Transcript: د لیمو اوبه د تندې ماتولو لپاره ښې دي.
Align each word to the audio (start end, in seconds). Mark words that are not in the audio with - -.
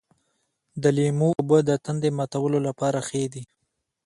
د 0.81 0.83
لیمو 0.97 1.27
اوبه 1.37 1.59
د 1.69 1.71
تندې 1.85 2.09
ماتولو 2.17 2.59
لپاره 2.67 2.99
ښې 3.07 3.23
دي. 3.33 3.43